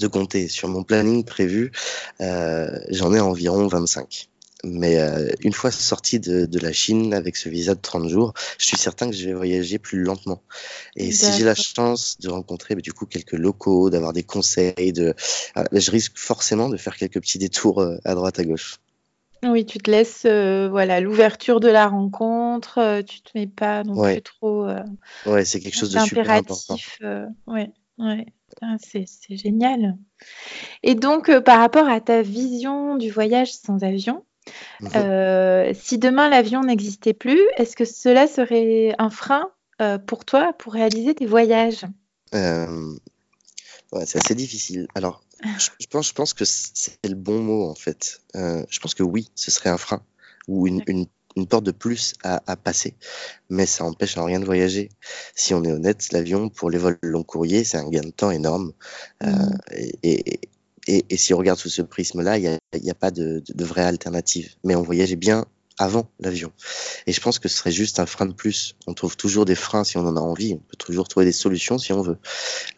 de 0.00 0.06
compter. 0.06 0.48
Sur 0.48 0.68
mon 0.68 0.82
planning 0.82 1.24
prévu, 1.24 1.72
euh, 2.20 2.78
j'en 2.90 3.14
ai 3.14 3.20
environ 3.20 3.66
25. 3.66 4.28
Mais 4.64 4.98
euh, 4.98 5.28
une 5.40 5.52
fois 5.52 5.70
sorti 5.70 6.18
de, 6.18 6.46
de, 6.46 6.58
la 6.58 6.72
Chine 6.72 7.12
avec 7.12 7.36
ce 7.36 7.48
visa 7.48 7.74
de 7.74 7.80
30 7.80 8.08
jours, 8.08 8.32
je 8.58 8.66
suis 8.66 8.76
certain 8.76 9.10
que 9.10 9.14
je 9.14 9.26
vais 9.26 9.34
voyager 9.34 9.78
plus 9.78 10.02
lentement. 10.02 10.42
Et 10.96 11.12
si 11.12 11.30
j'ai 11.32 11.44
la 11.44 11.54
chance 11.54 12.18
de 12.20 12.30
rencontrer 12.30 12.74
bah, 12.74 12.80
du 12.80 12.92
coup 12.92 13.06
quelques 13.06 13.32
locaux, 13.32 13.90
d'avoir 13.90 14.12
des 14.12 14.22
conseils, 14.22 14.92
de, 14.92 15.14
euh, 15.56 15.64
je 15.72 15.90
risque 15.90 16.16
forcément 16.16 16.68
de 16.68 16.76
faire 16.78 16.96
quelques 16.96 17.20
petits 17.20 17.38
détours 17.38 17.80
euh, 17.80 17.98
à 18.04 18.14
droite 18.14 18.38
à 18.38 18.44
gauche. 18.44 18.78
Oui, 19.44 19.66
tu 19.66 19.78
te 19.78 19.90
laisses 19.90 20.24
euh, 20.24 20.68
voilà 20.70 21.00
l'ouverture 21.00 21.60
de 21.60 21.68
la 21.68 21.86
rencontre, 21.86 22.78
euh, 22.78 23.02
tu 23.02 23.20
te 23.20 23.30
mets 23.34 23.46
pas 23.46 23.84
non 23.84 24.02
plus 24.02 24.22
trop. 24.22 24.66
ouais, 25.26 25.44
c'est 25.44 25.60
quelque 25.60 25.76
chose 25.76 25.92
de 25.92 26.00
super 26.00 26.30
important. 26.30 26.76
ouais, 27.46 27.70
ouais. 27.98 28.26
C'est 28.78 29.36
génial. 29.36 29.98
Et 30.82 30.94
donc, 30.94 31.30
par 31.40 31.58
rapport 31.58 31.88
à 31.88 32.00
ta 32.00 32.22
vision 32.22 32.96
du 32.96 33.10
voyage 33.10 33.52
sans 33.52 33.84
avion. 33.84 34.24
Euh, 34.94 35.72
si 35.74 35.98
demain 35.98 36.28
l'avion 36.28 36.62
n'existait 36.62 37.14
plus, 37.14 37.40
est-ce 37.56 37.76
que 37.76 37.84
cela 37.84 38.26
serait 38.26 38.94
un 38.98 39.10
frein 39.10 39.50
euh, 39.80 39.98
pour 39.98 40.24
toi 40.24 40.52
pour 40.52 40.72
réaliser 40.72 41.14
tes 41.14 41.26
voyages? 41.26 41.84
Euh, 42.34 42.94
ouais, 43.92 44.06
C'est 44.06 44.24
assez 44.24 44.34
difficile. 44.34 44.86
Alors, 44.94 45.22
je, 45.58 45.86
pense, 45.90 46.08
je 46.08 46.12
pense 46.12 46.34
que 46.34 46.44
c'est 46.44 46.98
le 47.04 47.14
bon 47.14 47.40
mot 47.40 47.68
en 47.68 47.74
fait. 47.74 48.20
je 48.34 48.78
pense 48.80 48.94
que 48.94 49.02
oui, 49.02 49.30
ce 49.34 49.50
serait 49.50 49.70
un 49.70 49.78
frein 49.78 50.02
ou 50.48 50.66
une, 50.66 50.82
une, 50.86 51.06
une 51.36 51.46
porte 51.46 51.64
de 51.64 51.72
plus 51.72 52.14
à, 52.22 52.56
passer, 52.56 52.94
mais 53.50 53.66
ça 53.66 53.84
empêche 53.84 54.16
en 54.16 54.24
rien 54.24 54.40
de 54.40 54.44
voyager. 54.44 54.90
Si 55.34 55.54
on 55.54 55.64
est 55.64 55.72
honnête, 55.72 56.12
l'avion 56.12 56.48
pour 56.48 56.70
les 56.70 56.78
vols 56.78 56.98
long 57.02 57.24
courriers, 57.24 57.64
c'est 57.64 57.78
un 57.78 57.88
gain 57.88 58.02
de 58.02 58.10
temps 58.10 58.30
énorme. 58.30 58.72
Mmh. 59.22 59.56
et, 59.72 60.34
et, 60.34 60.40
si 60.86 61.34
on 61.34 61.38
regarde 61.38 61.58
sous 61.58 61.68
ce 61.68 61.82
prisme-là, 61.82 62.38
il 62.38 62.58
n'y 62.82 62.90
a, 62.90 62.94
pas 62.94 63.10
de, 63.10 63.42
de, 63.46 63.64
vraie 63.64 63.84
alternative. 63.84 64.54
Mais 64.64 64.74
on 64.74 64.82
voyageait 64.82 65.16
bien 65.16 65.46
avant 65.78 66.08
l'avion. 66.20 66.52
Et 67.06 67.12
je 67.12 67.20
pense 67.20 67.38
que 67.38 67.48
ce 67.48 67.58
serait 67.58 67.72
juste 67.72 68.00
un 68.00 68.06
frein 68.06 68.26
de 68.26 68.32
plus. 68.32 68.76
On 68.86 68.94
trouve 68.94 69.16
toujours 69.16 69.44
des 69.44 69.54
freins 69.54 69.84
si 69.84 69.98
on 69.98 70.06
en 70.06 70.16
a 70.16 70.20
envie. 70.20 70.54
On 70.54 70.58
peut 70.58 70.76
toujours 70.76 71.08
trouver 71.08 71.26
des 71.26 71.32
solutions 71.32 71.78
si 71.78 71.92
on 71.92 72.02
veut. 72.02 72.18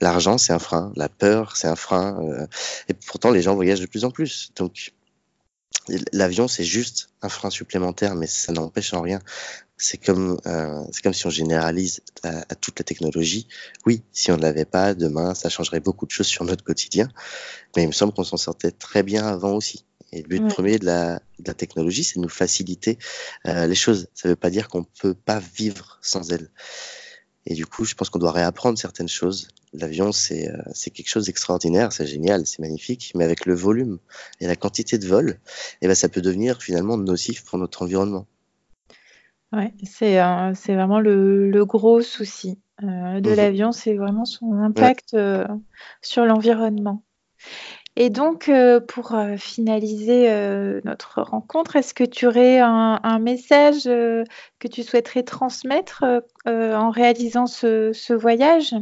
L'argent, 0.00 0.38
c'est 0.38 0.52
un 0.52 0.58
frein. 0.58 0.92
La 0.96 1.08
peur, 1.08 1.56
c'est 1.56 1.68
un 1.68 1.76
frein. 1.76 2.18
Euh, 2.22 2.46
et 2.88 2.94
pourtant, 2.94 3.30
les 3.30 3.42
gens 3.42 3.54
voyagent 3.54 3.80
de 3.80 3.86
plus 3.86 4.04
en 4.04 4.10
plus. 4.10 4.50
Donc, 4.56 4.92
l'avion, 6.12 6.48
c'est 6.48 6.64
juste 6.64 7.10
un 7.22 7.28
frein 7.28 7.50
supplémentaire, 7.50 8.14
mais 8.14 8.26
ça 8.26 8.52
n'empêche 8.52 8.92
en 8.94 9.00
rien. 9.00 9.20
C'est 9.78 9.98
comme, 9.98 10.38
euh, 10.46 10.82
c'est 10.92 11.02
comme 11.02 11.14
si 11.14 11.26
on 11.26 11.30
généralise 11.30 12.00
à, 12.24 12.40
à, 12.48 12.54
toute 12.54 12.78
la 12.80 12.84
technologie. 12.84 13.46
Oui, 13.86 14.02
si 14.12 14.32
on 14.32 14.36
ne 14.36 14.42
l'avait 14.42 14.64
pas, 14.64 14.94
demain, 14.94 15.34
ça 15.34 15.48
changerait 15.48 15.80
beaucoup 15.80 16.04
de 16.04 16.10
choses 16.10 16.26
sur 16.26 16.44
notre 16.44 16.64
quotidien. 16.64 17.08
Mais 17.76 17.84
il 17.84 17.86
me 17.86 17.92
semble 17.92 18.12
qu'on 18.12 18.24
s'en 18.24 18.36
sortait 18.36 18.72
très 18.72 19.02
bien 19.02 19.26
avant 19.26 19.52
aussi. 19.52 19.84
Et 20.12 20.22
le 20.22 20.28
but 20.28 20.48
premier 20.48 20.78
de 20.78 20.86
la, 20.86 21.16
de 21.38 21.46
la 21.46 21.54
technologie, 21.54 22.02
c'est 22.02 22.16
de 22.16 22.22
nous 22.22 22.30
faciliter 22.30 22.98
euh, 23.46 23.66
les 23.66 23.74
choses. 23.74 24.08
Ça 24.14 24.28
ne 24.28 24.32
veut 24.32 24.36
pas 24.36 24.50
dire 24.50 24.68
qu'on 24.68 24.80
ne 24.80 25.00
peut 25.00 25.14
pas 25.14 25.38
vivre 25.38 25.98
sans 26.02 26.32
elle. 26.32 26.50
Et 27.46 27.54
du 27.54 27.66
coup, 27.66 27.84
je 27.84 27.94
pense 27.94 28.10
qu'on 28.10 28.18
doit 28.18 28.32
réapprendre 28.32 28.78
certaines 28.78 29.08
choses. 29.08 29.48
L'avion, 29.72 30.12
c'est 30.12 30.48
euh, 30.48 30.56
c'est 30.72 30.90
quelque 30.90 31.08
chose 31.08 31.26
d'extraordinaire, 31.26 31.92
c'est 31.92 32.06
génial, 32.06 32.46
c'est 32.46 32.60
magnifique, 32.60 33.12
mais 33.14 33.24
avec 33.24 33.44
le 33.44 33.54
volume 33.54 33.98
et 34.40 34.46
la 34.46 34.56
quantité 34.56 34.98
de 34.98 35.06
vol, 35.06 35.38
eh 35.82 35.86
ben, 35.86 35.94
ça 35.94 36.08
peut 36.08 36.22
devenir 36.22 36.62
finalement 36.62 36.96
nocif 36.96 37.44
pour 37.44 37.58
notre 37.58 37.82
environnement. 37.82 38.26
Ouais, 39.52 39.72
c'est 39.82 40.20
euh, 40.20 40.52
c'est 40.54 40.74
vraiment 40.74 41.00
le, 41.00 41.50
le, 41.50 41.64
gros 41.64 42.02
souci 42.02 42.60
euh, 42.82 43.20
de 43.20 43.30
mmh 43.30 43.34
l'avion, 43.34 43.72
c'est 43.72 43.94
vraiment 43.94 44.26
son 44.26 44.52
impact 44.52 45.14
ouais. 45.14 45.20
euh, 45.20 45.46
sur 46.02 46.26
l'environnement. 46.26 47.02
Et 47.96 48.10
donc, 48.10 48.48
pour 48.86 49.16
finaliser 49.38 50.30
notre 50.84 51.20
rencontre, 51.20 51.74
est-ce 51.74 51.94
que 51.94 52.04
tu 52.04 52.28
aurais 52.28 52.60
un, 52.60 53.00
un 53.02 53.18
message 53.18 53.86
que 53.86 54.68
tu 54.70 54.84
souhaiterais 54.84 55.24
transmettre 55.24 56.04
en 56.46 56.90
réalisant 56.90 57.48
ce, 57.48 57.90
ce 57.92 58.12
voyage? 58.12 58.76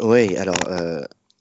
Oui, 0.00 0.36
alors 0.36 0.56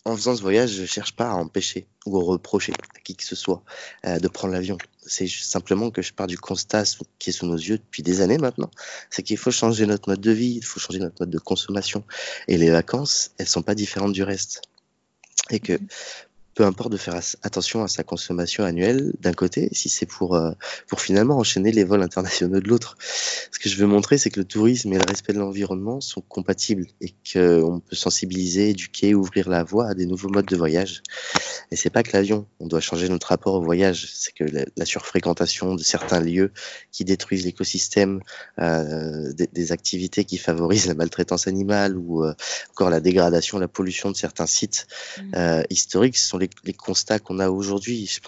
en 0.06 0.16
faisant 0.16 0.36
ce 0.36 0.42
voyage, 0.42 0.72
je 0.72 0.86
cherche 0.86 1.16
pas 1.16 1.30
à 1.30 1.34
empêcher 1.34 1.88
ou 2.06 2.20
à 2.20 2.24
reprocher 2.24 2.74
à 2.74 3.00
qui 3.00 3.16
que 3.16 3.24
ce 3.24 3.36
soit 3.36 3.64
de 4.04 4.28
prendre 4.28 4.54
l'avion. 4.54 4.78
C'est 5.06 5.28
simplement 5.28 5.92
que 5.92 6.02
je 6.02 6.14
pars 6.14 6.28
du 6.28 6.38
constat 6.38 6.84
qui 7.20 7.30
est 7.30 7.34
sous 7.34 7.46
nos 7.46 7.58
yeux 7.58 7.78
depuis 7.78 8.02
des 8.02 8.22
années 8.22 8.38
maintenant, 8.40 8.72
c'est 9.10 9.22
qu'il 9.22 9.38
faut 9.38 9.52
changer 9.52 9.86
notre 9.86 10.10
mode 10.10 10.22
de 10.22 10.32
vie, 10.32 10.56
il 10.58 10.66
faut 10.66 10.80
changer 10.80 11.00
notre 11.00 11.18
mode 11.22 11.30
de 11.30 11.40
consommation. 11.40 12.04
Et 12.48 12.58
les 12.58 12.72
vacances, 12.72 13.32
elles 13.38 13.48
sont 13.48 13.62
pas 13.62 13.76
différentes 13.76 14.14
du 14.14 14.24
reste. 14.24 14.62
Et 15.50 15.60
que 15.60 15.74
mmh 15.74 15.88
peu 16.54 16.66
importe 16.66 16.92
de 16.92 16.98
faire 16.98 17.20
attention 17.44 17.84
à 17.84 17.88
sa 17.88 18.04
consommation 18.04 18.64
annuelle 18.64 19.14
d'un 19.20 19.34
côté, 19.34 19.70
si 19.72 19.90
c'est 19.90 20.06
pour, 20.06 20.36
euh, 20.36 20.52
pour 20.88 21.00
finalement 21.00 21.38
enchaîner 21.38 21.72
les 21.72 21.84
vols 21.84 22.02
internationaux 22.02 22.60
de 22.60 22.68
l'autre. 22.68 22.98
Ce 23.00 23.60
que 23.60 23.70
je 23.70 23.78
veux 23.78 23.88
montrer, 23.88 24.18
c'est 24.18 24.30
que 24.30 24.40
le 24.40 24.46
tourisme 24.46 24.92
et 24.92 24.98
le 24.98 25.06
respect 25.08 25.34
de 25.34 25.40
l'environnement 25.40 26.02
sont 26.02 26.22
compatibles 26.22 26.88
et 27.00 27.14
qu'on 27.32 27.80
peut 27.80 27.96
sensibiliser, 27.96 28.70
éduquer, 28.70 29.16
ouvrir 29.16 29.50
la 29.50 29.64
voie 29.64 29.88
à 29.88 29.94
des 29.94 30.06
nouveaux 30.06 30.30
modes 30.30 30.46
de 30.46 30.58
voyage. 30.58 31.04
Et 31.72 31.78
c'est 31.78 31.90
pas 31.90 32.04
que 32.04 32.12
l'avion, 32.12 32.48
on 32.60 32.68
doit 32.68 32.82
changer 32.82 33.08
notre 33.08 33.28
rapport 33.28 33.54
au 33.54 33.62
voyage, 33.62 34.10
c'est 34.14 34.34
que 34.34 34.44
la, 34.44 34.66
la, 34.76 34.86
surfréquentation 34.86 35.76
de 35.76 35.84
certains 35.84 36.20
lieux 36.20 36.52
qui 36.92 37.06
détruisent 37.06 37.46
l'écosystème, 37.46 38.20
euh, 38.60 39.32
des, 39.32 39.48
des, 39.48 39.72
activités 39.72 40.26
qui 40.26 40.38
favorisent 40.38 40.88
la 40.88 40.96
maltraitance 40.96 41.48
animale 41.48 41.98
ou 41.98 42.26
euh, 42.26 42.34
encore 42.72 42.90
la 42.90 43.00
dégradation, 43.00 43.58
la 43.58 43.70
pollution 43.70 44.12
de 44.12 44.18
certains 44.18 44.48
sites 44.48 44.88
mmh. 45.18 45.64
historiques 45.70 46.18
sont 46.18 46.38
les, 46.38 46.50
les 46.64 46.74
constats 46.74 47.20
qu'on 47.20 47.40
a 47.40 47.50
aujourd'hui. 47.50 48.06
Je 48.06 48.20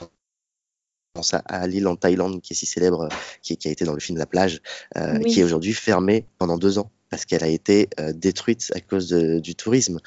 pense 1.14 1.34
à, 1.34 1.68
l'île 1.68 1.88
en 1.88 1.96
Thaïlande 1.96 2.42
qui 2.42 2.54
est 2.54 2.56
si 2.56 2.66
célèbre, 2.66 3.10
qui, 3.42 3.58
qui, 3.58 3.68
a 3.68 3.72
été 3.72 3.86
dans 3.86 3.94
le 3.94 4.00
film 4.00 4.18
La 4.18 4.26
plage, 4.26 4.62
euh, 4.98 5.18
oui. 5.18 5.32
qui 5.32 5.40
est 5.40 5.44
aujourd'hui 5.44 5.74
fermée 5.74 6.26
pendant 6.38 6.58
deux 6.58 6.80
ans 6.80 6.92
parce 7.14 7.26
qu'elle 7.26 7.44
a 7.44 7.48
été 7.48 7.90
euh, 8.00 8.12
détruite 8.12 8.72
à 8.74 8.80
cause 8.80 9.10
du 9.10 9.54
tourisme. 9.54 10.00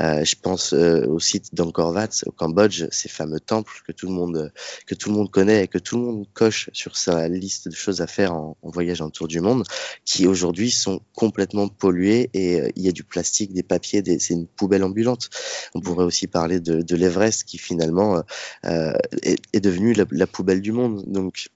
Euh, 0.00 0.24
je 0.24 0.34
pense 0.34 0.72
euh, 0.72 1.06
au 1.06 1.20
site 1.20 1.54
d'Angkor 1.54 1.96
au 2.26 2.32
Cambodge, 2.32 2.86
ces 2.90 3.08
fameux 3.08 3.38
temples 3.38 3.80
que 3.86 3.92
tout 3.92 4.08
le 4.08 4.12
monde 4.12 4.52
que 4.84 4.96
tout 4.96 5.10
le 5.10 5.14
monde 5.14 5.30
connaît 5.30 5.62
et 5.62 5.68
que 5.68 5.78
tout 5.78 5.96
le 5.96 6.02
monde 6.02 6.26
coche 6.34 6.68
sur 6.72 6.96
sa 6.96 7.28
liste 7.28 7.68
de 7.68 7.76
choses 7.76 8.00
à 8.00 8.08
faire 8.08 8.34
en, 8.34 8.56
en 8.60 8.70
voyage 8.70 9.00
autour 9.02 9.28
du 9.28 9.40
monde, 9.40 9.62
qui 10.04 10.26
aujourd'hui 10.26 10.72
sont 10.72 11.00
complètement 11.14 11.68
pollués 11.68 12.28
et 12.34 12.72
il 12.74 12.82
y 12.82 12.88
a 12.88 12.92
du 12.92 13.04
plastique, 13.04 13.52
des 13.52 13.62
papiers, 13.62 14.02
c'est 14.18 14.34
une 14.34 14.48
poubelle 14.48 14.82
ambulante. 14.82 15.30
On 15.76 15.80
pourrait 15.80 16.06
aussi 16.06 16.26
parler 16.26 16.58
de, 16.58 16.96
l'Everest 16.96 17.44
qui 17.44 17.58
finalement 17.58 18.20
est, 18.64 19.40
est 19.52 19.60
devenu 19.60 19.92
la, 19.92 20.06
la 20.10 20.26
poubelle 20.26 20.60
du 20.60 20.72
monde. 20.72 21.04
Donc 21.06 21.50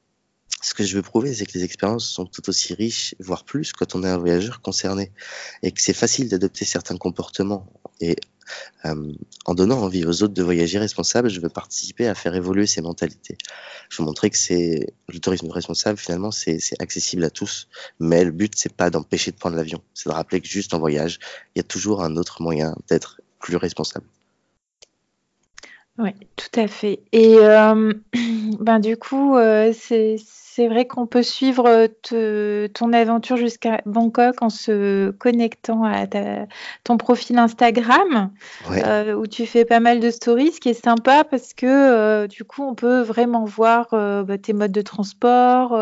ce 0.62 0.74
que 0.74 0.84
je 0.84 0.96
veux 0.96 1.02
prouver, 1.02 1.34
c'est 1.34 1.44
que 1.44 1.58
les 1.58 1.64
expériences 1.64 2.08
sont 2.08 2.24
tout 2.24 2.48
aussi 2.48 2.72
riches, 2.72 3.14
voire 3.18 3.44
plus, 3.44 3.72
quand 3.72 3.94
on 3.94 4.04
est 4.04 4.08
un 4.08 4.18
voyageur 4.18 4.60
concerné. 4.62 5.10
Et 5.62 5.72
que 5.72 5.82
c'est 5.82 5.92
facile 5.92 6.28
d'adopter 6.28 6.64
certains 6.64 6.96
comportements. 6.96 7.66
Et 8.00 8.16
euh, 8.84 9.12
en 9.44 9.54
donnant 9.54 9.80
envie 9.80 10.04
aux 10.04 10.22
autres 10.22 10.34
de 10.34 10.42
voyager 10.42 10.78
responsable, 10.78 11.28
je 11.28 11.40
veux 11.40 11.48
participer 11.48 12.06
à 12.06 12.14
faire 12.14 12.34
évoluer 12.34 12.66
ces 12.66 12.80
mentalités. 12.80 13.36
Je 13.90 13.98
veux 14.00 14.06
montrer 14.06 14.30
que 14.30 14.38
c'est 14.38 14.94
le 15.08 15.18
tourisme 15.18 15.50
responsable, 15.50 15.98
finalement, 15.98 16.30
c'est 16.30 16.60
accessible 16.78 17.24
à 17.24 17.30
tous. 17.30 17.68
Mais 17.98 18.24
le 18.24 18.30
but, 18.30 18.52
c'est 18.56 18.72
pas 18.72 18.90
d'empêcher 18.90 19.32
de 19.32 19.36
prendre 19.36 19.56
l'avion. 19.56 19.82
C'est 19.94 20.08
de 20.08 20.14
rappeler 20.14 20.40
que 20.40 20.48
juste 20.48 20.74
en 20.74 20.78
voyage, 20.78 21.18
il 21.54 21.58
y 21.58 21.60
a 21.60 21.64
toujours 21.64 22.02
un 22.04 22.16
autre 22.16 22.40
moyen 22.40 22.76
d'être 22.88 23.20
plus 23.40 23.56
responsable. 23.56 24.06
Oui, 25.98 26.10
tout 26.36 26.60
à 26.60 26.68
fait. 26.68 27.00
Et 27.12 27.36
euh, 27.38 27.92
ben 28.60 28.78
du 28.78 28.96
coup, 28.96 29.36
euh, 29.36 29.72
c'est 29.76 30.16
c'est 30.62 30.68
vrai 30.68 30.86
qu'on 30.86 31.08
peut 31.08 31.24
suivre 31.24 31.66
euh, 31.66 31.88
te, 32.02 32.68
ton 32.68 32.92
aventure 32.92 33.36
jusqu'à 33.36 33.80
Bangkok 33.84 34.42
en 34.42 34.48
se 34.48 35.10
connectant 35.10 35.82
à 35.82 36.06
ta, 36.06 36.46
ton 36.84 36.98
profil 36.98 37.36
Instagram, 37.38 38.30
ouais. 38.70 38.82
euh, 38.86 39.14
où 39.14 39.26
tu 39.26 39.44
fais 39.46 39.64
pas 39.64 39.80
mal 39.80 39.98
de 39.98 40.10
stories, 40.10 40.52
ce 40.52 40.60
qui 40.60 40.68
est 40.68 40.84
sympa 40.84 41.24
parce 41.24 41.52
que 41.52 41.66
euh, 41.66 42.28
du 42.28 42.44
coup, 42.44 42.62
on 42.62 42.76
peut 42.76 43.00
vraiment 43.00 43.44
voir 43.44 43.88
bah, 43.90 44.38
tes 44.38 44.52
modes 44.52 44.70
de 44.70 44.82
transport, 44.82 45.76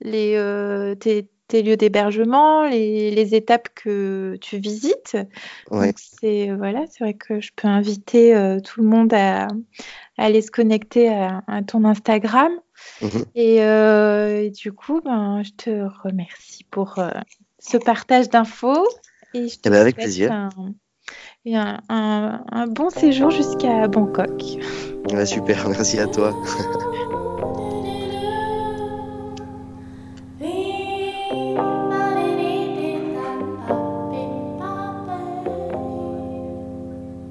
les, 0.00 0.94
tes, 1.00 1.28
tes, 1.48 1.62
lieux 1.62 1.76
d'hébergement, 1.76 2.64
les, 2.64 3.10
les, 3.10 3.34
étapes 3.34 3.68
que 3.74 4.36
tu 4.40 4.58
visites. 4.58 5.16
Ouais. 5.70 5.86
Donc 5.86 5.94
c'est 5.98 6.50
voilà, 6.52 6.84
c'est 6.90 7.04
vrai 7.04 7.14
que 7.14 7.40
je 7.40 7.50
peux 7.54 7.68
inviter 7.68 8.58
tout 8.64 8.82
le 8.82 8.88
monde 8.88 9.12
à, 9.12 9.44
à, 9.44 9.48
aller 10.16 10.42
se 10.42 10.50
connecter 10.50 11.08
à, 11.08 11.42
à 11.46 11.62
ton 11.62 11.84
Instagram. 11.84 12.52
Mmh. 13.00 13.06
Et, 13.34 13.62
euh, 13.62 14.42
et, 14.42 14.50
du 14.50 14.72
coup, 14.72 15.00
ben, 15.00 15.42
je 15.42 15.50
te 15.52 15.88
remercie 16.02 16.64
pour 16.64 16.98
euh, 16.98 17.10
ce 17.58 17.76
partage 17.76 18.28
d'infos. 18.28 18.86
Et 19.34 19.48
je 19.48 19.58
te 19.58 19.68
eh 19.68 19.70
ben 19.70 19.80
avec 19.80 19.96
plaisir. 19.96 20.32
Un, 20.32 20.48
un, 21.46 21.80
un, 21.88 22.44
un, 22.50 22.66
bon 22.66 22.90
séjour 22.90 23.30
jusqu'à 23.30 23.88
Bangkok. 23.88 24.42
Super, 25.26 25.68
merci 25.68 25.98
à 25.98 26.06
toi. 26.06 26.34